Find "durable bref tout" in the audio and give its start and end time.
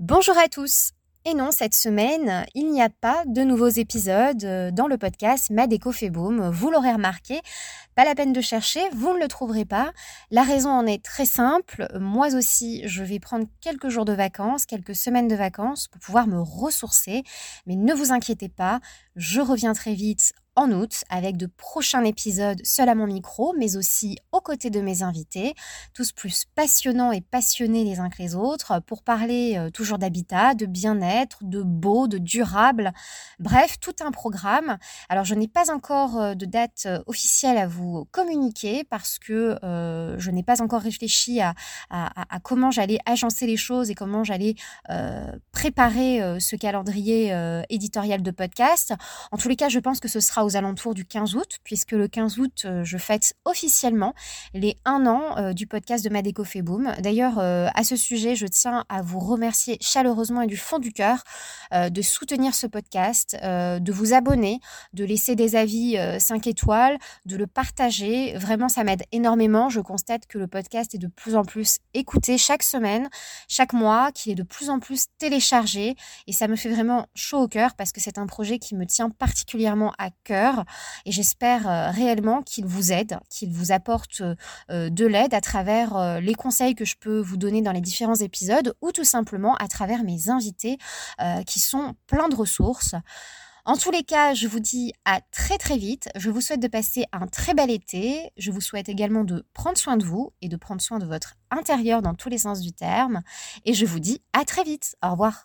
32.18-33.94